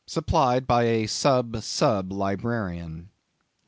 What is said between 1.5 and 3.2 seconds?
Sub Librarian).